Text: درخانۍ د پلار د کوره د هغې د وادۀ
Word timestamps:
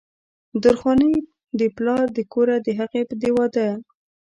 درخانۍ 0.63 1.13
د 1.59 1.61
پلار 1.75 2.05
د 2.17 2.19
کوره 2.33 2.57
د 2.65 2.67
هغې 2.79 3.01
د 3.21 3.23
وادۀ 3.35 3.69